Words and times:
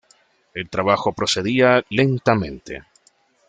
El 0.55 0.67
trabajo 0.71 1.13
procedía 1.13 1.85
lentamente. 1.91 2.85